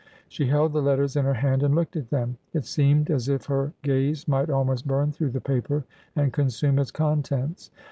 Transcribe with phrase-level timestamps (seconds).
[0.27, 2.37] She held the letters | in her hand and looked at them.
[2.55, 5.85] It seemed as if her | gaze might almost burn through the paper
[6.15, 7.69] and consume | its contents.